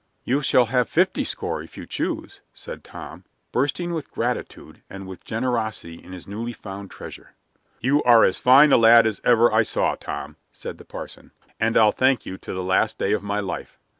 "You 0.23 0.41
shall 0.41 0.65
have 0.65 0.89
fifty 0.89 1.23
score, 1.23 1.61
if 1.61 1.77
you 1.77 1.85
choose," 1.85 2.41
said 2.55 2.83
Tom, 2.83 3.23
bursting 3.51 3.93
with 3.93 4.09
gratitude 4.09 4.81
and 4.89 5.05
with 5.05 5.23
generosity 5.23 6.03
in 6.03 6.11
his 6.11 6.25
newly 6.27 6.53
found 6.53 6.89
treasure. 6.89 7.35
"You 7.81 8.01
are 8.01 8.23
as 8.23 8.39
fine 8.39 8.71
a 8.71 8.77
lad 8.77 9.05
as 9.05 9.21
ever 9.23 9.53
I 9.53 9.61
saw, 9.61 9.93
Tom," 9.93 10.37
said 10.51 10.79
the 10.79 10.85
parson, 10.85 11.33
"and 11.59 11.77
I'll 11.77 11.91
thank 11.91 12.25
you 12.25 12.39
to 12.39 12.51
the 12.51 12.63
last 12.63 12.97
day 12.97 13.11
of 13.13 13.21
my 13.21 13.41
life." 13.41 13.77